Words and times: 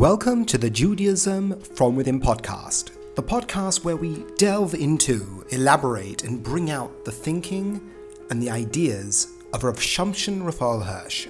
Welcome 0.00 0.46
to 0.46 0.56
the 0.56 0.70
Judaism 0.70 1.60
From 1.60 1.94
Within 1.94 2.22
podcast, 2.22 2.92
the 3.16 3.22
podcast 3.22 3.84
where 3.84 3.96
we 3.96 4.24
delve 4.38 4.72
into, 4.72 5.44
elaborate, 5.50 6.24
and 6.24 6.42
bring 6.42 6.70
out 6.70 7.04
the 7.04 7.12
thinking 7.12 7.86
and 8.30 8.42
the 8.42 8.48
ideas 8.48 9.34
of 9.52 9.62
Rav 9.62 9.76
Shimshon 9.76 10.42
Raphael 10.42 10.80
Hirsch. 10.80 11.28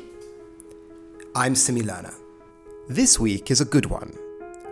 I'm 1.35 1.57
Simi 1.57 1.83
Lerner. 1.83 2.15
This 2.89 3.19
week 3.19 3.51
is 3.51 3.61
a 3.61 3.65
good 3.65 3.87
one. 3.87 4.17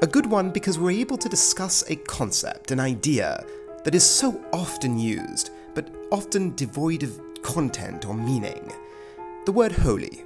A 0.01 0.07
good 0.07 0.27
one 0.27 0.51
because 0.51 0.79
we're 0.79 0.93
able 0.93 1.19
to 1.19 1.29
discuss 1.29 1.83
a 1.91 1.96
concept, 1.96 2.71
an 2.71 2.79
idea 2.79 3.45
that 3.83 3.96
is 3.96 4.05
so 4.05 4.41
often 4.53 4.96
used, 4.96 5.51
but 5.75 5.93
often 6.12 6.55
devoid 6.55 7.03
of 7.03 7.21
content 7.43 8.07
or 8.07 8.15
meaning. 8.15 8.73
The 9.45 9.51
word 9.51 9.73
holy. 9.73 10.23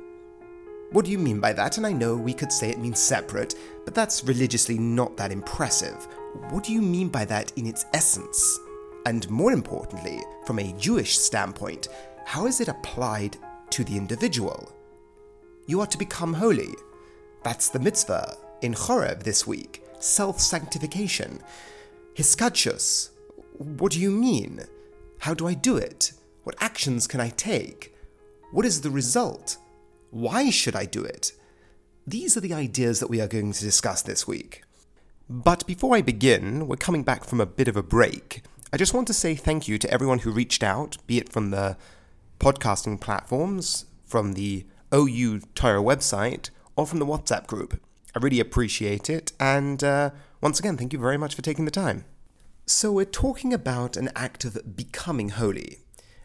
What 0.93 1.07
do 1.07 1.11
you 1.11 1.19
mean 1.19 1.41
by 1.41 1.55
that? 1.55 1.79
And 1.79 1.87
I 1.87 1.93
know 1.93 2.17
we 2.17 2.35
could 2.35 2.53
say 2.53 2.69
it 2.69 2.79
means 2.79 2.99
separate, 2.99 3.55
but 3.85 3.95
that's 3.95 4.25
religiously 4.25 4.79
not 4.79 5.17
that 5.17 5.33
impressive. 5.33 6.07
What 6.51 6.65
do 6.65 6.73
you 6.73 6.83
mean 6.83 7.09
by 7.09 7.25
that 7.25 7.51
in 7.57 7.67
its 7.67 7.87
essence? 7.95 8.59
And 9.07 9.29
more 9.31 9.53
importantly, 9.53 10.21
from 10.47 10.59
a 10.59 10.73
Jewish 10.75 11.19
standpoint, 11.19 11.89
how 12.27 12.47
is 12.47 12.61
it 12.61 12.69
applied 12.69 13.39
to 13.71 13.85
the 13.85 13.97
individual? 13.97 14.71
You 15.67 15.81
are 15.81 15.87
to 15.87 15.99
become 15.99 16.35
holy. 16.35 16.75
That's 17.43 17.71
the 17.71 17.81
mitzvah 17.81 18.37
in 18.61 18.75
Chorev 18.75 19.23
this 19.23 19.47
week 19.47 19.83
self 19.99 20.41
sanctification. 20.41 21.41
Hiskadshus. 22.15 23.11
What 23.57 23.93
do 23.93 24.01
you 24.01 24.11
mean? 24.11 24.61
How 25.21 25.33
do 25.33 25.47
I 25.47 25.55
do 25.55 25.77
it? 25.77 26.13
What 26.43 26.57
actions 26.61 27.07
can 27.07 27.21
I 27.21 27.31
take? 27.31 27.95
What 28.51 28.67
is 28.67 28.81
the 28.81 28.91
result? 28.91 29.57
Why 30.13 30.51
should 30.51 30.77
I 30.77 30.85
do 30.85 31.03
it? 31.03 31.33
These 32.07 32.37
are 32.37 32.41
the 32.43 32.53
ideas 32.53 33.01
that 33.01 33.09
we 33.09 33.23
are 33.23 33.27
going 33.27 33.51
to 33.51 33.61
discuss 33.65 34.03
this 34.03 34.29
week. 34.29 34.63
But 35.27 35.67
before 35.67 35.97
I 35.97 36.03
begin, 36.03 36.69
we're 36.69 36.77
coming 36.77 37.03
back 37.03 37.25
from 37.25 37.41
a 37.41 37.47
bit 37.47 37.67
of 37.67 37.79
a 37.79 37.83
break. 37.83 38.43
I 38.75 38.77
just 38.77 38.93
want 38.93 39.07
to 39.07 39.15
say 39.15 39.35
thank 39.35 39.69
you 39.69 39.79
to 39.79 39.91
everyone 39.91 40.19
who 40.19 40.31
reached 40.31 40.63
out, 40.63 40.99
be 41.07 41.17
it 41.17 41.33
from 41.33 41.51
the 41.51 41.79
podcasting 42.39 43.01
platforms, 43.01 43.87
from 44.05 44.35
the 44.35 44.67
OU 44.95 45.41
Torah 45.55 45.83
website, 45.83 46.51
or 46.77 46.87
from 46.87 46.99
the 46.99 47.07
WhatsApp 47.07 47.47
group. 47.47 47.81
I 48.15 48.19
really 48.19 48.39
appreciate 48.39 49.09
it, 49.09 49.33
and 49.41 49.83
uh, 49.83 50.11
once 50.43 50.61
again, 50.61 50.77
thank 50.77 50.93
you 50.93 50.99
very 50.99 51.17
much 51.17 51.35
for 51.35 51.41
taking 51.41 51.65
the 51.65 51.71
time. 51.71 52.05
So, 52.67 52.93
we're 52.93 53.07
talking 53.07 53.55
about 53.55 53.97
an 53.97 54.11
act 54.15 54.45
of 54.45 54.77
becoming 54.77 55.31
holy, 55.31 55.79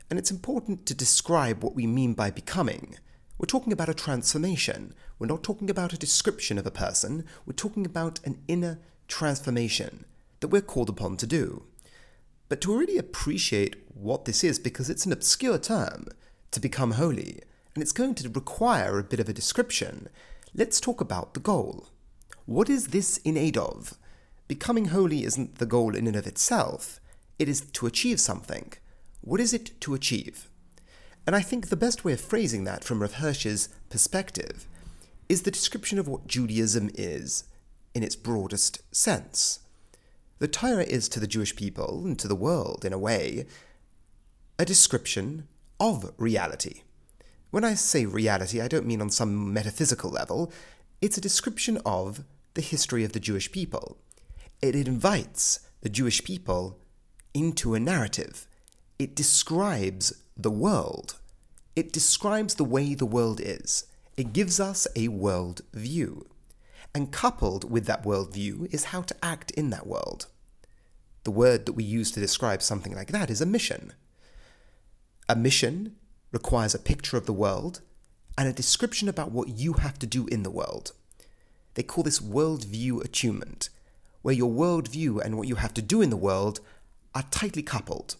and 0.09 0.19
it's 0.19 0.29
important 0.29 0.85
to 0.87 0.93
describe 0.93 1.63
what 1.63 1.73
we 1.73 1.87
mean 1.87 2.15
by 2.15 2.31
becoming. 2.31 2.97
We're 3.37 3.45
talking 3.45 3.71
about 3.71 3.89
a 3.89 3.93
transformation. 3.93 4.95
We're 5.19 5.27
not 5.27 5.43
talking 5.43 5.69
about 5.69 5.93
a 5.93 5.97
description 5.97 6.57
of 6.57 6.65
a 6.65 6.71
person. 6.71 7.23
We're 7.45 7.53
talking 7.53 7.85
about 7.85 8.19
an 8.25 8.41
inner 8.47 8.79
transformation 9.07 10.05
that 10.39 10.47
we're 10.47 10.61
called 10.61 10.89
upon 10.89 11.17
to 11.17 11.27
do. 11.27 11.63
But 12.49 12.61
to 12.61 12.75
really 12.75 12.97
appreciate 12.97 13.75
what 13.93 14.25
this 14.25 14.43
is, 14.43 14.57
because 14.57 14.89
it's 14.89 15.05
an 15.05 15.11
obscure 15.11 15.59
term, 15.59 16.07
to 16.49 16.59
become 16.59 16.91
holy, 16.91 17.43
and 17.75 17.83
it's 17.83 17.91
going 17.91 18.15
to 18.15 18.29
require 18.29 18.97
a 18.97 19.03
bit 19.03 19.19
of 19.19 19.29
a 19.29 19.33
description, 19.33 20.07
let's 20.55 20.79
talk 20.79 20.99
about 20.99 21.35
the 21.35 21.39
goal. 21.39 21.89
What 22.47 22.71
is 22.71 22.87
this 22.87 23.17
in 23.17 23.37
aid 23.37 23.55
of? 23.55 23.99
Becoming 24.47 24.85
holy 24.85 25.23
isn't 25.23 25.59
the 25.59 25.65
goal 25.67 25.95
in 25.95 26.07
and 26.07 26.15
of 26.15 26.25
itself, 26.25 26.99
it 27.37 27.47
is 27.47 27.61
to 27.61 27.85
achieve 27.85 28.19
something. 28.19 28.73
What 29.21 29.39
is 29.39 29.53
it 29.53 29.79
to 29.81 29.93
achieve? 29.93 30.49
And 31.27 31.35
I 31.35 31.41
think 31.41 31.67
the 31.67 31.75
best 31.75 32.05
way 32.05 32.13
of 32.13 32.21
phrasing 32.21 32.63
that 32.63 32.85
from 32.85 33.01
Rav 33.01 33.15
Hirsch's 33.15 33.67
perspective 33.89 34.65
is 35.27 35.41
the 35.41 35.51
description 35.51 35.99
of 35.99 36.07
what 36.07 36.25
Judaism 36.25 36.89
is 36.95 37.43
in 37.93 38.01
its 38.01 38.15
broadest 38.15 38.81
sense. 38.95 39.59
The 40.39 40.47
Torah 40.47 40.85
is 40.85 41.09
to 41.09 41.19
the 41.19 41.27
Jewish 41.27 41.53
people 41.53 42.05
and 42.05 42.17
to 42.19 42.29
the 42.29 42.35
world, 42.35 42.85
in 42.85 42.93
a 42.93 42.97
way, 42.97 43.45
a 44.57 44.63
description 44.63 45.49
of 45.81 46.13
reality. 46.17 46.83
When 47.51 47.65
I 47.65 47.73
say 47.73 48.05
reality, 48.05 48.61
I 48.61 48.69
don't 48.69 48.85
mean 48.85 49.01
on 49.01 49.09
some 49.09 49.51
metaphysical 49.51 50.09
level. 50.09 50.53
It's 51.01 51.17
a 51.17 51.21
description 51.21 51.77
of 51.85 52.23
the 52.53 52.61
history 52.61 53.03
of 53.03 53.11
the 53.11 53.19
Jewish 53.19 53.51
people. 53.51 53.97
It 54.61 54.75
invites 54.75 55.59
the 55.81 55.89
Jewish 55.89 56.23
people 56.23 56.79
into 57.33 57.73
a 57.73 57.81
narrative. 57.81 58.47
It 58.97 59.13
describes 59.13 60.13
the 60.37 60.51
world. 60.51 61.19
It 61.75 61.91
describes 61.91 62.55
the 62.55 62.63
way 62.63 62.93
the 62.93 63.05
world 63.05 63.41
is. 63.41 63.85
It 64.15 64.33
gives 64.33 64.59
us 64.59 64.87
a 64.95 65.07
world 65.07 65.61
view. 65.73 66.27
And 66.93 67.11
coupled 67.11 67.69
with 67.69 67.85
that 67.85 68.05
world 68.05 68.33
view 68.33 68.67
is 68.71 68.85
how 68.85 69.01
to 69.01 69.15
act 69.23 69.51
in 69.51 69.69
that 69.71 69.87
world. 69.87 70.27
The 71.23 71.31
word 71.31 71.65
that 71.65 71.73
we 71.73 71.83
use 71.83 72.11
to 72.11 72.19
describe 72.19 72.61
something 72.61 72.95
like 72.95 73.11
that 73.11 73.29
is 73.29 73.41
a 73.41 73.45
mission. 73.45 73.93
A 75.27 75.35
mission 75.35 75.95
requires 76.31 76.73
a 76.73 76.79
picture 76.79 77.17
of 77.17 77.25
the 77.25 77.33
world 77.33 77.81
and 78.37 78.47
a 78.47 78.53
description 78.53 79.09
about 79.09 79.31
what 79.31 79.49
you 79.49 79.73
have 79.73 79.99
to 79.99 80.07
do 80.07 80.27
in 80.27 80.43
the 80.43 80.51
world. 80.51 80.93
They 81.73 81.83
call 81.83 82.03
this 82.03 82.19
worldview 82.19 83.03
attunement, 83.03 83.69
where 84.21 84.33
your 84.33 84.51
worldview 84.51 85.23
and 85.23 85.37
what 85.37 85.47
you 85.47 85.55
have 85.55 85.73
to 85.75 85.81
do 85.81 86.01
in 86.01 86.09
the 86.09 86.17
world 86.17 86.59
are 87.13 87.23
tightly 87.29 87.63
coupled. 87.63 88.15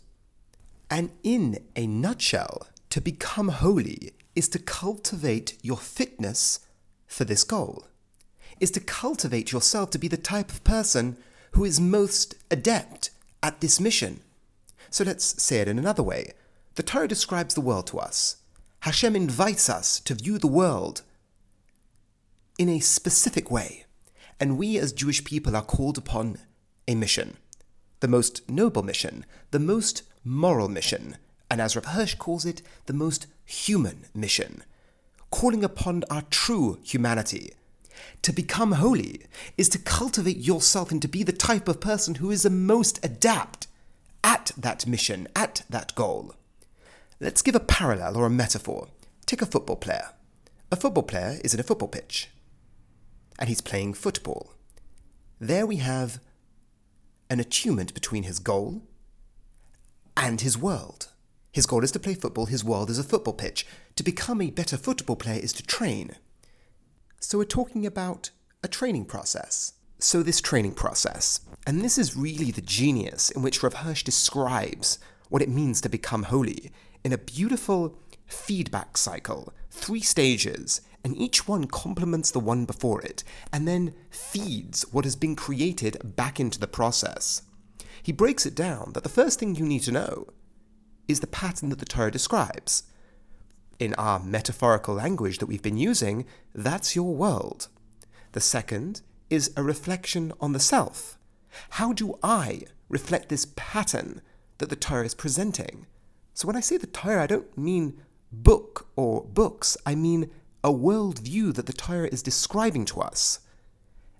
And 0.89 1.11
in 1.23 1.59
a 1.75 1.85
nutshell, 1.85 2.67
to 2.89 3.01
become 3.01 3.49
holy 3.49 4.13
is 4.35 4.47
to 4.49 4.59
cultivate 4.59 5.57
your 5.61 5.77
fitness 5.77 6.59
for 7.05 7.25
this 7.25 7.43
goal, 7.43 7.87
is 8.59 8.71
to 8.71 8.79
cultivate 8.79 9.51
yourself 9.51 9.89
to 9.91 9.97
be 9.97 10.07
the 10.07 10.17
type 10.17 10.51
of 10.51 10.63
person 10.63 11.17
who 11.51 11.65
is 11.65 11.79
most 11.79 12.35
adept 12.49 13.09
at 13.43 13.61
this 13.61 13.79
mission. 13.79 14.21
So 14.89 15.03
let's 15.03 15.41
say 15.41 15.57
it 15.57 15.67
in 15.67 15.77
another 15.77 16.03
way. 16.03 16.31
The 16.75 16.83
Torah 16.83 17.07
describes 17.07 17.55
the 17.55 17.61
world 17.61 17.87
to 17.87 17.99
us. 17.99 18.37
Hashem 18.81 19.15
invites 19.15 19.69
us 19.69 19.99
to 20.01 20.13
view 20.13 20.37
the 20.37 20.47
world 20.47 21.01
in 22.57 22.69
a 22.69 22.79
specific 22.79 23.51
way, 23.51 23.85
and 24.39 24.57
we 24.57 24.77
as 24.77 24.93
Jewish 24.93 25.23
people 25.23 25.55
are 25.55 25.63
called 25.63 25.97
upon 25.97 26.37
a 26.87 26.95
mission 26.95 27.37
the 27.99 28.07
most 28.07 28.47
noble 28.49 28.83
mission, 28.83 29.25
the 29.51 29.59
most 29.59 30.03
moral 30.23 30.69
mission, 30.69 31.17
and 31.49 31.61
as 31.61 31.75
Rav 31.75 31.85
Hirsch 31.85 32.15
calls 32.15 32.45
it, 32.45 32.61
the 32.85 32.93
most 32.93 33.27
human 33.45 34.05
mission, 34.13 34.63
calling 35.31 35.63
upon 35.63 36.03
our 36.09 36.23
true 36.23 36.79
humanity. 36.83 37.53
To 38.23 38.33
become 38.33 38.73
holy 38.73 39.21
is 39.57 39.69
to 39.69 39.79
cultivate 39.79 40.37
yourself 40.37 40.91
and 40.91 41.01
to 41.01 41.07
be 41.07 41.23
the 41.23 41.31
type 41.31 41.67
of 41.67 41.79
person 41.79 42.15
who 42.15 42.31
is 42.31 42.43
the 42.43 42.49
most 42.49 43.03
adept 43.03 43.67
at 44.23 44.51
that 44.57 44.85
mission, 44.85 45.27
at 45.35 45.63
that 45.69 45.95
goal. 45.95 46.35
Let's 47.19 47.41
give 47.41 47.55
a 47.55 47.59
parallel 47.59 48.17
or 48.17 48.25
a 48.25 48.29
metaphor. 48.29 48.89
Take 49.25 49.41
a 49.41 49.45
football 49.45 49.77
player. 49.77 50.09
A 50.71 50.75
football 50.75 51.03
player 51.03 51.39
is 51.43 51.53
in 51.53 51.59
a 51.59 51.63
football 51.63 51.87
pitch, 51.87 52.29
and 53.39 53.47
he's 53.47 53.61
playing 53.61 53.93
football. 53.93 54.53
There 55.39 55.65
we 55.65 55.77
have 55.77 56.19
an 57.29 57.39
attunement 57.39 57.93
between 57.93 58.23
his 58.23 58.39
goal 58.39 58.81
and 60.17 60.41
his 60.41 60.57
world. 60.57 61.09
His 61.51 61.65
goal 61.65 61.83
is 61.83 61.91
to 61.91 61.99
play 61.99 62.15
football, 62.15 62.47
his 62.47 62.63
world 62.63 62.89
is 62.89 62.99
a 62.99 63.03
football 63.03 63.33
pitch. 63.33 63.65
To 63.95 64.03
become 64.03 64.41
a 64.41 64.49
better 64.49 64.75
football 64.75 65.15
player 65.15 65.39
is 65.39 65.53
to 65.53 65.63
train. 65.63 66.15
So 67.19 67.37
we're 67.37 67.45
talking 67.45 67.85
about 67.85 68.31
a 68.63 68.67
training 68.67 69.05
process. 69.05 69.73
So, 69.99 70.21
this 70.21 70.41
training 70.41 70.73
process, 70.73 71.39
and 71.65 71.81
this 71.81 71.97
is 71.97 72.15
really 72.15 72.51
the 72.51 72.61
genius 72.61 73.31
in 73.31 73.41
which 73.41 73.63
Rav 73.63 73.73
Hirsch 73.73 74.03
describes 74.03 74.99
what 75.29 75.41
it 75.41 75.49
means 75.49 75.81
to 75.81 75.89
become 75.89 76.23
holy 76.23 76.71
in 77.03 77.13
a 77.13 77.17
beautiful 77.17 77.97
feedback 78.27 78.95
cycle, 78.95 79.51
three 79.71 80.01
stages, 80.01 80.81
and 81.03 81.17
each 81.17 81.47
one 81.47 81.65
complements 81.65 82.29
the 82.29 82.39
one 82.39 82.65
before 82.65 83.01
it, 83.01 83.23
and 83.51 83.67
then 83.67 83.95
feeds 84.11 84.83
what 84.91 85.03
has 85.03 85.15
been 85.15 85.35
created 85.35 86.15
back 86.15 86.39
into 86.39 86.59
the 86.59 86.67
process. 86.67 87.41
He 88.07 88.13
breaks 88.13 88.45
it 88.45 88.55
down 88.55 88.93
that 88.93 89.03
the 89.03 89.09
first 89.09 89.37
thing 89.37 89.55
you 89.55 89.65
need 89.65 89.81
to 89.81 89.91
know 89.91 90.27
is 91.09 91.19
the 91.19 91.27
pattern 91.27 91.67
that 91.67 91.79
the 91.79 91.85
Torah 91.85 92.09
describes. 92.09 92.83
In 93.79 93.93
our 93.95 94.17
metaphorical 94.17 94.95
language 94.95 95.39
that 95.39 95.47
we've 95.47 95.61
been 95.61 95.75
using, 95.75 96.25
that's 96.55 96.95
your 96.95 97.13
world. 97.13 97.67
The 98.31 98.39
second 98.39 99.01
is 99.29 99.51
a 99.57 99.61
reflection 99.61 100.31
on 100.39 100.53
the 100.53 100.59
self. 100.61 101.17
How 101.71 101.91
do 101.91 102.17
I 102.23 102.61
reflect 102.87 103.27
this 103.27 103.47
pattern 103.57 104.21
that 104.59 104.69
the 104.69 104.77
Torah 104.77 105.03
is 105.03 105.13
presenting? 105.13 105.85
So 106.33 106.47
when 106.47 106.55
I 106.55 106.61
say 106.61 106.77
the 106.77 106.87
Torah, 106.87 107.23
I 107.23 107.27
don't 107.27 107.57
mean 107.57 108.01
book 108.31 108.87
or 108.95 109.25
books, 109.25 109.75
I 109.85 109.95
mean 109.95 110.31
a 110.63 110.71
world 110.71 111.19
view 111.19 111.51
that 111.51 111.65
the 111.65 111.73
Torah 111.73 112.07
is 112.07 112.23
describing 112.23 112.85
to 112.85 113.01
us. 113.01 113.41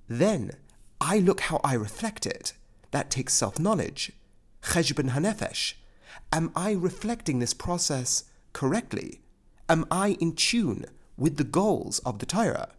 Then 0.10 0.52
I 1.00 1.20
look 1.20 1.40
how 1.40 1.62
I 1.64 1.76
reflect 1.76 2.26
it. 2.26 2.52
That 2.92 3.10
takes 3.10 3.34
self 3.34 3.60
knowledge. 3.60 4.12
Cheshbon 4.62 5.12
Hanefesh. 5.12 5.74
Am 6.32 6.52
I 6.56 6.72
reflecting 6.72 7.40
this 7.40 7.54
process 7.54 8.26
correctly? 8.54 9.22
Am 9.70 9.86
I 9.92 10.18
in 10.20 10.34
tune 10.34 10.86
with 11.18 11.38
the 11.38 11.44
goals 11.44 12.00
of 12.00 12.20
the 12.20 12.26
Torah? 12.26 12.70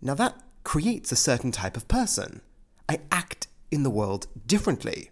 Now, 0.00 0.14
that 0.14 0.40
creates 0.62 1.12
a 1.12 1.16
certain 1.16 1.52
type 1.52 1.76
of 1.76 1.88
person. 1.88 2.40
I 2.88 3.00
act 3.10 3.46
in 3.70 3.82
the 3.82 3.90
world 3.90 4.26
differently. 4.46 5.10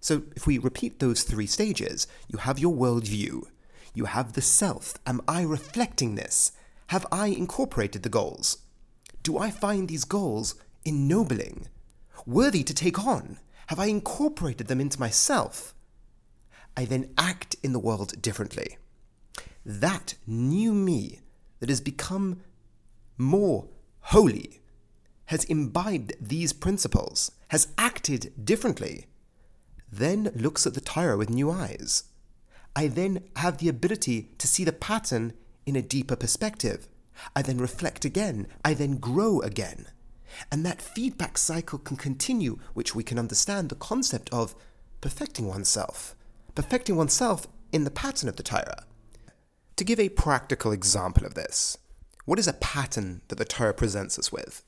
So, 0.00 0.22
if 0.36 0.46
we 0.46 0.58
repeat 0.58 0.98
those 0.98 1.22
three 1.22 1.46
stages, 1.46 2.06
you 2.28 2.38
have 2.38 2.58
your 2.58 2.74
worldview, 2.74 3.44
you 3.94 4.04
have 4.06 4.32
the 4.32 4.42
self. 4.42 4.94
Am 5.06 5.20
I 5.28 5.42
reflecting 5.42 6.14
this? 6.14 6.52
Have 6.88 7.06
I 7.12 7.28
incorporated 7.28 8.02
the 8.02 8.08
goals? 8.08 8.58
Do 9.22 9.38
I 9.38 9.50
find 9.50 9.88
these 9.88 10.04
goals 10.04 10.54
ennobling, 10.84 11.68
worthy 12.26 12.62
to 12.64 12.74
take 12.74 12.98
on? 12.98 13.38
Have 13.68 13.78
I 13.78 13.86
incorporated 13.86 14.66
them 14.66 14.80
into 14.80 15.00
myself? 15.00 15.74
I 16.76 16.84
then 16.84 17.10
act 17.18 17.56
in 17.62 17.72
the 17.72 17.78
world 17.78 18.20
differently. 18.20 18.78
That 19.64 20.14
new 20.26 20.72
me 20.72 21.20
that 21.60 21.68
has 21.68 21.80
become 21.80 22.40
more 23.18 23.68
holy 24.00 24.60
has 25.26 25.44
imbibed 25.44 26.12
these 26.20 26.52
principles, 26.52 27.30
has 27.48 27.68
acted 27.78 28.32
differently, 28.44 29.06
then 29.92 30.32
looks 30.34 30.66
at 30.66 30.74
the 30.74 30.80
Torah 30.80 31.16
with 31.16 31.30
new 31.30 31.50
eyes. 31.50 32.02
I 32.74 32.88
then 32.88 33.22
have 33.36 33.58
the 33.58 33.68
ability 33.68 34.30
to 34.38 34.48
see 34.48 34.64
the 34.64 34.72
pattern 34.72 35.32
in 35.66 35.76
a 35.76 35.82
deeper 35.82 36.16
perspective. 36.16 36.88
I 37.36 37.42
then 37.42 37.58
reflect 37.58 38.04
again. 38.04 38.48
I 38.64 38.74
then 38.74 38.96
grow 38.96 39.40
again. 39.40 39.86
And 40.50 40.64
that 40.64 40.82
feedback 40.82 41.38
cycle 41.38 41.78
can 41.78 41.96
continue, 41.96 42.58
which 42.74 42.94
we 42.94 43.02
can 43.02 43.18
understand 43.18 43.68
the 43.68 43.74
concept 43.74 44.28
of 44.32 44.54
perfecting 45.00 45.46
oneself. 45.46 46.14
Perfecting 46.54 46.96
oneself 46.96 47.46
in 47.72 47.84
the 47.84 47.90
pattern 47.90 48.28
of 48.28 48.36
the 48.36 48.42
Torah. 48.42 48.84
To 49.76 49.84
give 49.84 50.00
a 50.00 50.10
practical 50.10 50.72
example 50.72 51.24
of 51.24 51.34
this, 51.34 51.78
what 52.24 52.38
is 52.38 52.48
a 52.48 52.52
pattern 52.52 53.22
that 53.28 53.38
the 53.38 53.44
Torah 53.44 53.74
presents 53.74 54.18
us 54.18 54.30
with? 54.30 54.62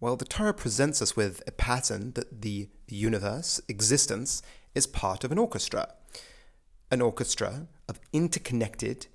Well, 0.00 0.16
the 0.16 0.24
Torah 0.24 0.54
presents 0.54 1.00
us 1.00 1.16
with 1.16 1.42
a 1.46 1.52
pattern 1.52 2.12
that 2.12 2.42
the 2.42 2.68
universe, 2.88 3.60
existence, 3.68 4.42
is 4.74 4.86
part 4.86 5.24
of 5.24 5.32
an 5.32 5.38
orchestra. 5.38 5.94
An 6.90 7.00
orchestra 7.00 7.66
of 7.88 8.00
interconnected, 8.12 9.06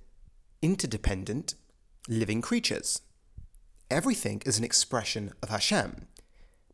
interdependent, 0.61 1.55
living 2.07 2.41
creatures. 2.41 3.01
Everything 3.91 4.41
is 4.45 4.57
an 4.57 4.63
expression 4.63 5.33
of 5.43 5.49
Hashem, 5.49 6.07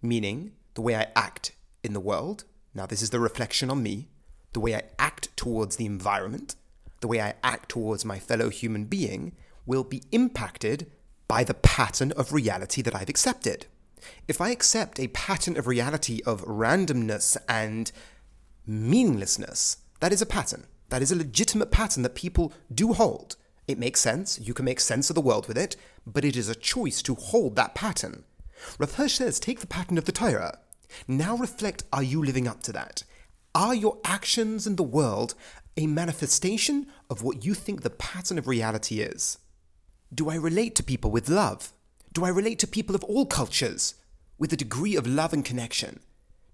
meaning 0.03 0.51
the 0.75 0.81
way 0.81 0.95
I 0.95 1.07
act 1.15 1.51
in 1.83 1.93
the 1.93 1.99
world, 1.99 2.43
now 2.75 2.85
this 2.85 3.01
is 3.01 3.09
the 3.09 3.19
reflection 3.19 3.71
on 3.71 3.81
me, 3.81 4.07
the 4.53 4.59
way 4.59 4.75
I 4.75 4.83
act 4.99 5.35
towards 5.35 5.77
the 5.77 5.87
environment, 5.87 6.53
the 7.01 7.07
way 7.07 7.19
I 7.19 7.33
act 7.43 7.69
towards 7.69 8.05
my 8.05 8.19
fellow 8.19 8.49
human 8.49 8.85
being, 8.85 9.35
will 9.65 9.83
be 9.83 10.03
impacted 10.11 10.91
by 11.27 11.43
the 11.43 11.55
pattern 11.55 12.11
of 12.11 12.33
reality 12.33 12.83
that 12.83 12.95
I've 12.95 13.09
accepted. 13.09 13.65
If 14.27 14.39
I 14.39 14.51
accept 14.51 14.99
a 14.99 15.07
pattern 15.07 15.57
of 15.57 15.65
reality 15.65 16.21
of 16.23 16.45
randomness 16.45 17.35
and 17.49 17.91
meaninglessness, 18.67 19.77
that 20.01 20.13
is 20.13 20.21
a 20.21 20.27
pattern. 20.27 20.67
That 20.89 21.01
is 21.01 21.11
a 21.11 21.15
legitimate 21.15 21.71
pattern 21.71 22.03
that 22.03 22.13
people 22.13 22.53
do 22.71 22.93
hold. 22.93 23.37
It 23.67 23.77
makes 23.77 23.99
sense, 23.99 24.39
you 24.39 24.53
can 24.53 24.65
make 24.65 24.79
sense 24.79 25.09
of 25.09 25.15
the 25.15 25.21
world 25.21 25.47
with 25.47 25.57
it, 25.57 25.75
but 26.05 26.23
it 26.23 26.37
is 26.37 26.47
a 26.47 26.55
choice 26.55 27.01
to 27.03 27.15
hold 27.15 27.55
that 27.55 27.75
pattern. 27.75 28.23
Rav 28.79 29.11
says, 29.11 29.39
take 29.39 29.59
the 29.59 29.67
pattern 29.67 29.97
of 29.97 30.05
the 30.05 30.11
Torah. 30.11 30.59
Now 31.07 31.35
reflect, 31.35 31.83
are 31.91 32.03
you 32.03 32.23
living 32.23 32.47
up 32.47 32.63
to 32.63 32.71
that? 32.71 33.03
Are 33.53 33.75
your 33.75 33.97
actions 34.05 34.65
in 34.65 34.77
the 34.77 34.83
world 34.83 35.35
a 35.75 35.87
manifestation 35.87 36.87
of 37.09 37.21
what 37.21 37.45
you 37.45 37.53
think 37.53 37.81
the 37.81 37.89
pattern 37.89 38.37
of 38.37 38.47
reality 38.47 39.01
is? 39.01 39.37
Do 40.13 40.29
I 40.29 40.35
relate 40.35 40.75
to 40.75 40.83
people 40.83 41.11
with 41.11 41.29
love? 41.29 41.73
Do 42.13 42.23
I 42.23 42.29
relate 42.29 42.59
to 42.59 42.67
people 42.67 42.95
of 42.95 43.03
all 43.03 43.25
cultures 43.25 43.95
with 44.37 44.53
a 44.53 44.57
degree 44.57 44.95
of 44.95 45.05
love 45.05 45.33
and 45.33 45.43
connection? 45.43 45.99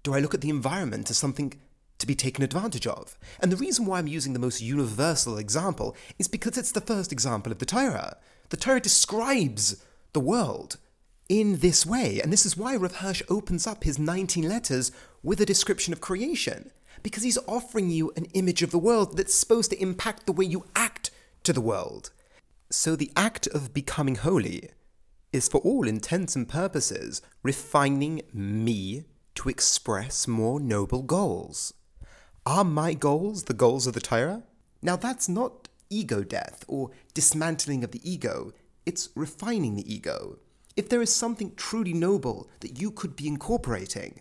Do 0.02 0.14
I 0.14 0.20
look 0.20 0.34
at 0.34 0.40
the 0.40 0.50
environment 0.50 1.08
as 1.10 1.16
something 1.16 1.54
to 1.98 2.06
be 2.06 2.14
taken 2.14 2.44
advantage 2.44 2.86
of? 2.86 3.18
And 3.40 3.50
the 3.50 3.56
reason 3.56 3.86
why 3.86 3.98
I'm 3.98 4.06
using 4.06 4.32
the 4.32 4.38
most 4.38 4.60
universal 4.60 5.38
example 5.38 5.96
is 6.18 6.28
because 6.28 6.58
it's 6.58 6.72
the 6.72 6.80
first 6.80 7.12
example 7.12 7.52
of 7.52 7.58
the 7.58 7.66
Torah. 7.66 8.16
The 8.50 8.56
Torah 8.56 8.80
describes 8.80 9.82
the 10.12 10.20
world 10.20 10.78
in 11.28 11.58
this 11.58 11.86
way, 11.86 12.20
and 12.20 12.32
this 12.32 12.44
is 12.44 12.56
why 12.56 12.76
Rav 12.76 12.96
Hirsch 12.96 13.22
opens 13.28 13.66
up 13.66 13.84
his 13.84 13.98
19 13.98 14.48
letters 14.48 14.92
with 15.22 15.40
a 15.40 15.46
description 15.46 15.92
of 15.92 16.00
creation, 16.00 16.70
because 17.02 17.22
he's 17.22 17.38
offering 17.48 17.90
you 17.90 18.12
an 18.16 18.26
image 18.34 18.62
of 18.62 18.70
the 18.70 18.78
world 18.78 19.16
that's 19.16 19.34
supposed 19.34 19.70
to 19.70 19.80
impact 19.80 20.26
the 20.26 20.32
way 20.32 20.44
you 20.44 20.66
act 20.76 21.10
to 21.42 21.52
the 21.52 21.60
world. 21.60 22.10
So 22.70 22.96
the 22.96 23.10
act 23.16 23.46
of 23.48 23.72
becoming 23.72 24.16
holy 24.16 24.70
is, 25.32 25.48
for 25.48 25.58
all 25.58 25.88
intents 25.88 26.36
and 26.36 26.48
purposes, 26.48 27.22
refining 27.42 28.22
me 28.32 29.04
to 29.34 29.48
express 29.48 30.28
more 30.28 30.60
noble 30.60 31.02
goals. 31.02 31.72
Are 32.46 32.64
my 32.64 32.92
goals 32.92 33.44
the 33.44 33.54
goals 33.54 33.86
of 33.86 33.94
the 33.94 34.00
Torah? 34.00 34.42
Now, 34.82 34.96
that's 34.96 35.30
not 35.30 35.68
ego 35.88 36.22
death 36.22 36.62
or 36.68 36.90
dismantling 37.14 37.82
of 37.82 37.92
the 37.92 38.08
ego, 38.08 38.52
it's 38.84 39.08
refining 39.14 39.76
the 39.76 39.92
ego. 39.94 40.38
If 40.76 40.90
there 40.90 41.00
is 41.00 41.14
something 41.14 41.54
truly 41.56 41.94
noble 41.94 42.50
that 42.60 42.78
you 42.80 42.90
could 42.90 43.16
be 43.16 43.28
incorporating, 43.28 44.20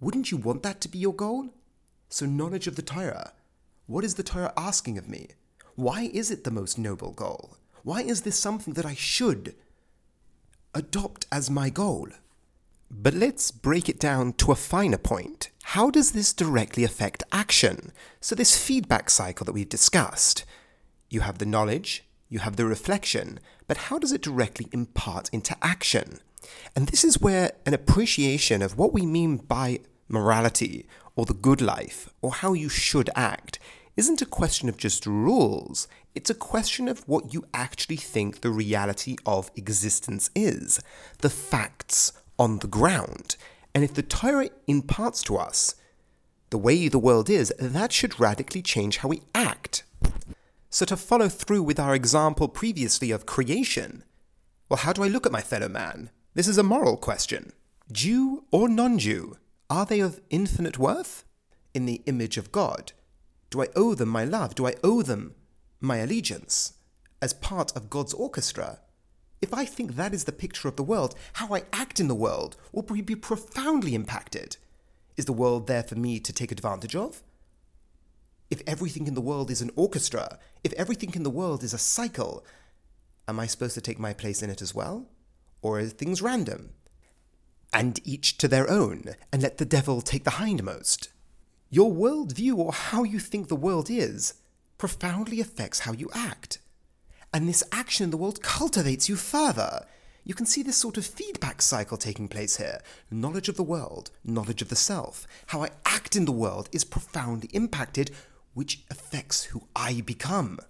wouldn't 0.00 0.30
you 0.30 0.38
want 0.38 0.62
that 0.62 0.80
to 0.82 0.88
be 0.88 0.98
your 0.98 1.12
goal? 1.12 1.50
So, 2.08 2.24
knowledge 2.24 2.66
of 2.66 2.76
the 2.76 2.82
Torah. 2.82 3.32
What 3.86 4.04
is 4.04 4.14
the 4.14 4.22
Torah 4.22 4.54
asking 4.56 4.96
of 4.96 5.08
me? 5.08 5.28
Why 5.74 6.08
is 6.14 6.30
it 6.30 6.44
the 6.44 6.50
most 6.50 6.78
noble 6.78 7.12
goal? 7.12 7.58
Why 7.82 8.00
is 8.00 8.22
this 8.22 8.38
something 8.38 8.74
that 8.74 8.86
I 8.86 8.94
should 8.94 9.54
adopt 10.74 11.26
as 11.30 11.50
my 11.50 11.68
goal? 11.68 12.08
But 12.90 13.14
let's 13.14 13.50
break 13.50 13.88
it 13.90 13.98
down 13.98 14.32
to 14.34 14.52
a 14.52 14.56
finer 14.56 14.98
point. 14.98 15.50
How 15.70 15.90
does 15.90 16.12
this 16.12 16.32
directly 16.32 16.84
affect 16.84 17.24
action? 17.32 17.90
So, 18.20 18.36
this 18.36 18.56
feedback 18.56 19.10
cycle 19.10 19.44
that 19.44 19.52
we've 19.52 19.68
discussed 19.68 20.44
you 21.10 21.22
have 21.22 21.38
the 21.38 21.44
knowledge, 21.44 22.04
you 22.28 22.38
have 22.38 22.54
the 22.54 22.66
reflection, 22.66 23.40
but 23.66 23.76
how 23.76 23.98
does 23.98 24.12
it 24.12 24.22
directly 24.22 24.68
impart 24.70 25.28
into 25.32 25.56
action? 25.62 26.20
And 26.76 26.86
this 26.86 27.02
is 27.02 27.20
where 27.20 27.50
an 27.66 27.74
appreciation 27.74 28.62
of 28.62 28.78
what 28.78 28.92
we 28.92 29.04
mean 29.04 29.38
by 29.38 29.80
morality 30.08 30.86
or 31.16 31.26
the 31.26 31.34
good 31.34 31.60
life 31.60 32.10
or 32.22 32.30
how 32.30 32.52
you 32.52 32.68
should 32.68 33.10
act 33.16 33.58
isn't 33.96 34.22
a 34.22 34.26
question 34.26 34.68
of 34.68 34.76
just 34.76 35.04
rules, 35.04 35.88
it's 36.14 36.30
a 36.30 36.34
question 36.34 36.86
of 36.86 37.00
what 37.08 37.34
you 37.34 37.44
actually 37.52 37.96
think 37.96 38.40
the 38.40 38.50
reality 38.50 39.16
of 39.26 39.50
existence 39.56 40.30
is, 40.36 40.78
the 41.22 41.30
facts 41.30 42.12
on 42.38 42.60
the 42.60 42.68
ground. 42.68 43.34
And 43.76 43.84
if 43.84 43.92
the 43.92 44.02
Torah 44.02 44.48
imparts 44.66 45.22
to 45.24 45.36
us 45.36 45.74
the 46.48 46.56
way 46.56 46.88
the 46.88 46.98
world 46.98 47.28
is, 47.28 47.52
that 47.58 47.92
should 47.92 48.18
radically 48.18 48.62
change 48.62 48.96
how 48.96 49.10
we 49.10 49.20
act. 49.34 49.82
So, 50.70 50.86
to 50.86 50.96
follow 50.96 51.28
through 51.28 51.62
with 51.62 51.78
our 51.78 51.94
example 51.94 52.48
previously 52.48 53.10
of 53.10 53.26
creation, 53.26 54.02
well, 54.70 54.78
how 54.78 54.94
do 54.94 55.02
I 55.02 55.08
look 55.08 55.26
at 55.26 55.32
my 55.32 55.42
fellow 55.42 55.68
man? 55.68 56.08
This 56.32 56.48
is 56.48 56.56
a 56.56 56.62
moral 56.62 56.96
question. 56.96 57.52
Jew 57.92 58.44
or 58.50 58.66
non 58.66 58.98
Jew, 58.98 59.36
are 59.68 59.84
they 59.84 60.00
of 60.00 60.22
infinite 60.30 60.78
worth? 60.78 61.26
In 61.74 61.84
the 61.84 62.00
image 62.06 62.38
of 62.38 62.52
God, 62.52 62.92
do 63.50 63.60
I 63.60 63.68
owe 63.76 63.94
them 63.94 64.08
my 64.08 64.24
love? 64.24 64.54
Do 64.54 64.66
I 64.66 64.76
owe 64.82 65.02
them 65.02 65.34
my 65.82 65.98
allegiance 65.98 66.72
as 67.20 67.34
part 67.34 67.76
of 67.76 67.90
God's 67.90 68.14
orchestra? 68.14 68.78
If 69.46 69.54
I 69.54 69.64
think 69.64 69.94
that 69.94 70.12
is 70.12 70.24
the 70.24 70.32
picture 70.32 70.66
of 70.66 70.74
the 70.74 70.82
world, 70.82 71.14
how 71.34 71.54
I 71.54 71.62
act 71.72 72.00
in 72.00 72.08
the 72.08 72.16
world 72.16 72.56
will 72.72 72.82
be 72.82 73.14
profoundly 73.14 73.94
impacted. 73.94 74.56
Is 75.16 75.26
the 75.26 75.32
world 75.32 75.68
there 75.68 75.84
for 75.84 75.94
me 75.94 76.18
to 76.18 76.32
take 76.32 76.50
advantage 76.50 76.96
of? 76.96 77.22
If 78.50 78.60
everything 78.66 79.06
in 79.06 79.14
the 79.14 79.20
world 79.20 79.52
is 79.52 79.62
an 79.62 79.70
orchestra, 79.76 80.40
if 80.64 80.72
everything 80.72 81.14
in 81.14 81.22
the 81.22 81.30
world 81.30 81.62
is 81.62 81.72
a 81.72 81.78
cycle, 81.78 82.44
am 83.28 83.38
I 83.38 83.46
supposed 83.46 83.76
to 83.76 83.80
take 83.80 84.00
my 84.00 84.12
place 84.12 84.42
in 84.42 84.50
it 84.50 84.60
as 84.60 84.74
well? 84.74 85.06
Or 85.62 85.78
are 85.78 85.84
things 85.84 86.20
random? 86.20 86.70
And 87.72 88.00
each 88.02 88.38
to 88.38 88.48
their 88.48 88.68
own, 88.68 89.14
and 89.32 89.42
let 89.42 89.58
the 89.58 89.64
devil 89.64 90.00
take 90.00 90.24
the 90.24 90.40
hindmost. 90.42 91.06
Your 91.70 91.92
worldview 91.92 92.58
or 92.58 92.72
how 92.72 93.04
you 93.04 93.20
think 93.20 93.46
the 93.46 93.54
world 93.54 93.90
is 93.90 94.34
profoundly 94.76 95.40
affects 95.40 95.80
how 95.80 95.92
you 95.92 96.10
act. 96.12 96.58
And 97.36 97.46
this 97.46 97.62
action 97.70 98.04
in 98.04 98.10
the 98.10 98.16
world 98.16 98.40
cultivates 98.40 99.10
you 99.10 99.16
further. 99.16 99.84
You 100.24 100.32
can 100.32 100.46
see 100.46 100.62
this 100.62 100.78
sort 100.78 100.96
of 100.96 101.04
feedback 101.04 101.60
cycle 101.60 101.98
taking 101.98 102.28
place 102.28 102.56
here. 102.56 102.80
Knowledge 103.10 103.50
of 103.50 103.58
the 103.58 103.62
world, 103.62 104.10
knowledge 104.24 104.62
of 104.62 104.70
the 104.70 104.74
self. 104.74 105.26
How 105.48 105.62
I 105.62 105.68
act 105.84 106.16
in 106.16 106.24
the 106.24 106.32
world 106.32 106.70
is 106.72 106.82
profoundly 106.82 107.50
impacted, 107.52 108.10
which 108.54 108.84
affects 108.90 109.44
who 109.44 109.64
I 109.76 110.00
become. 110.00 110.60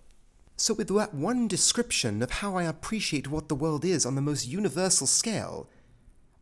So, 0.57 0.75
with 0.75 0.89
that 0.89 1.15
one 1.15 1.47
description 1.47 2.21
of 2.21 2.33
how 2.33 2.57
I 2.57 2.65
appreciate 2.65 3.31
what 3.31 3.49
the 3.49 3.55
world 3.55 3.85
is 3.85 4.05
on 4.05 4.17
the 4.17 4.21
most 4.21 4.49
universal 4.49 5.07
scale, 5.07 5.69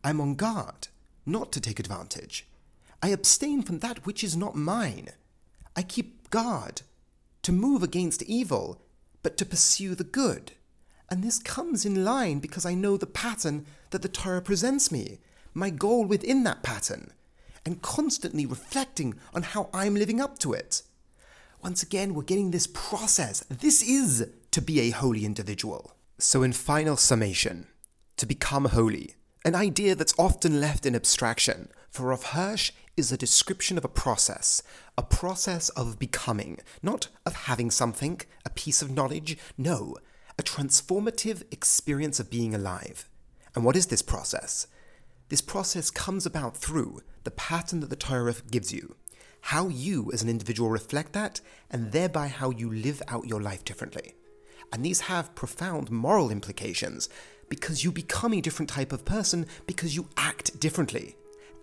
I'm 0.03 0.19
on 0.19 0.33
guard 0.33 0.87
not 1.23 1.51
to 1.51 1.61
take 1.61 1.79
advantage. 1.79 2.47
I 2.99 3.09
abstain 3.09 3.61
from 3.61 3.77
that 3.77 4.07
which 4.07 4.23
is 4.23 4.35
not 4.35 4.55
mine. 4.55 5.09
I 5.75 5.83
keep 5.83 6.31
guard 6.31 6.81
to 7.43 7.51
move 7.51 7.83
against 7.83 8.23
evil, 8.23 8.81
but 9.25 9.37
to 9.37 9.43
pursue 9.43 9.95
the 9.95 10.03
good. 10.03 10.51
And 11.09 11.23
this 11.23 11.39
comes 11.39 11.83
in 11.83 12.05
line 12.05 12.37
because 12.37 12.63
I 12.63 12.75
know 12.75 12.95
the 12.95 13.07
pattern 13.07 13.65
that 13.89 14.03
the 14.03 14.07
Torah 14.07 14.39
presents 14.39 14.91
me, 14.91 15.17
my 15.51 15.71
goal 15.71 16.05
within 16.05 16.43
that 16.43 16.61
pattern, 16.61 17.11
and 17.65 17.81
constantly 17.81 18.45
reflecting 18.45 19.15
on 19.33 19.41
how 19.41 19.71
I'm 19.73 19.95
living 19.95 20.21
up 20.21 20.37
to 20.39 20.53
it. 20.53 20.83
Once 21.63 21.81
again, 21.81 22.13
we're 22.13 22.21
getting 22.21 22.51
this 22.51 22.67
process. 22.67 23.39
This 23.49 23.81
is 23.81 24.29
to 24.51 24.61
be 24.61 24.79
a 24.81 24.91
holy 24.91 25.25
individual. 25.25 25.95
So, 26.19 26.43
in 26.43 26.53
final 26.53 26.95
summation, 26.95 27.65
to 28.17 28.27
become 28.27 28.65
holy, 28.65 29.15
an 29.43 29.55
idea 29.55 29.95
that's 29.95 30.19
often 30.19 30.61
left 30.61 30.85
in 30.85 30.93
abstraction, 30.93 31.69
for 31.89 32.09
Rav 32.09 32.25
Hirsch 32.25 32.71
is 32.97 33.11
a 33.11 33.17
description 33.17 33.77
of 33.77 33.85
a 33.85 33.89
process, 33.89 34.63
a 34.97 35.03
process 35.03 35.69
of 35.69 35.99
becoming, 35.99 36.59
not 36.81 37.07
of 37.25 37.35
having 37.35 37.69
something, 37.69 38.21
a 38.45 38.49
piece 38.49 38.81
of 38.81 38.91
knowledge, 38.91 39.37
no, 39.57 39.95
a 40.37 40.43
transformative 40.43 41.43
experience 41.51 42.19
of 42.19 42.29
being 42.29 42.53
alive. 42.53 43.09
And 43.53 43.63
what 43.63 43.75
is 43.75 43.87
this 43.87 44.01
process? 44.01 44.67
This 45.29 45.41
process 45.41 45.89
comes 45.89 46.25
about 46.25 46.55
through 46.55 47.01
the 47.23 47.31
pattern 47.31 47.79
that 47.79 47.89
the 47.89 47.95
Torah 47.95 48.35
gives 48.51 48.71
you, 48.71 48.95
how 49.41 49.67
you 49.67 50.11
as 50.13 50.21
an 50.21 50.29
individual 50.29 50.69
reflect 50.69 51.13
that, 51.13 51.41
and 51.69 51.91
thereby 51.91 52.27
how 52.27 52.51
you 52.51 52.71
live 52.71 53.01
out 53.07 53.27
your 53.27 53.41
life 53.41 53.65
differently. 53.65 54.13
And 54.71 54.83
these 54.83 55.01
have 55.01 55.35
profound 55.35 55.91
moral 55.91 56.31
implications 56.31 57.09
because 57.49 57.83
you 57.83 57.91
become 57.91 58.33
a 58.33 58.41
different 58.41 58.69
type 58.69 58.91
of 58.91 59.05
person 59.05 59.45
because 59.67 59.95
you 59.95 60.09
act 60.17 60.59
differently. 60.59 61.15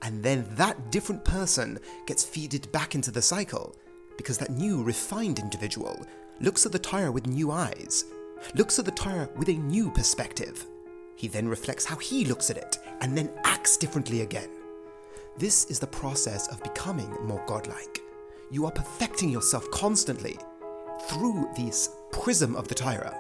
And 0.02 0.22
then 0.22 0.46
that 0.56 0.90
different 0.90 1.24
person 1.24 1.78
gets 2.06 2.24
feeded 2.24 2.70
back 2.72 2.94
into 2.94 3.10
the 3.10 3.22
cycle 3.22 3.76
because 4.16 4.36
that 4.38 4.50
new, 4.50 4.82
refined 4.82 5.38
individual 5.38 6.04
looks 6.40 6.66
at 6.66 6.72
the 6.72 6.78
Torah 6.78 7.12
with 7.12 7.26
new 7.26 7.50
eyes, 7.52 8.04
looks 8.54 8.78
at 8.78 8.84
the 8.84 8.90
Torah 8.90 9.28
with 9.36 9.48
a 9.48 9.52
new 9.54 9.90
perspective. 9.90 10.66
He 11.16 11.28
then 11.28 11.48
reflects 11.48 11.84
how 11.84 11.96
he 11.96 12.24
looks 12.24 12.50
at 12.50 12.56
it 12.56 12.78
and 13.00 13.16
then 13.16 13.30
acts 13.44 13.76
differently 13.76 14.22
again. 14.22 14.50
This 15.38 15.66
is 15.66 15.78
the 15.78 15.86
process 15.86 16.48
of 16.48 16.62
becoming 16.62 17.10
more 17.22 17.42
godlike. 17.46 18.00
You 18.50 18.66
are 18.66 18.72
perfecting 18.72 19.30
yourself 19.30 19.70
constantly 19.70 20.38
through 21.08 21.48
this 21.56 21.88
prism 22.10 22.54
of 22.56 22.68
the 22.68 22.74
Torah. 22.74 23.16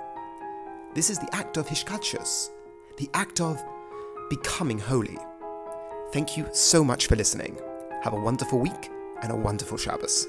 This 0.94 1.10
is 1.10 1.18
the 1.18 1.34
act 1.34 1.56
of 1.56 1.66
Hiskadshus, 1.66 2.50
the 2.98 3.08
act 3.14 3.40
of 3.40 3.62
becoming 4.28 4.78
holy. 4.78 5.16
Thank 6.12 6.36
you 6.36 6.46
so 6.52 6.84
much 6.84 7.06
for 7.06 7.16
listening. 7.16 7.58
Have 8.02 8.12
a 8.12 8.20
wonderful 8.20 8.58
week 8.58 8.90
and 9.22 9.32
a 9.32 9.36
wonderful 9.36 9.78
Shabbos. 9.78 10.26